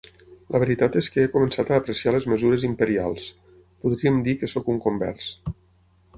La 0.53 0.59
veritat 0.61 0.95
és 1.01 1.09
que 1.15 1.25
he 1.25 1.29
començat 1.33 1.69
a 1.73 1.77
apreciar 1.81 2.13
les 2.15 2.27
mesures 2.33 2.65
imperials. 2.71 3.29
Podríem 3.85 4.19
dir 4.31 4.37
que 4.43 4.53
sóc 4.57 4.75
un 4.77 4.83
convers. 4.89 5.31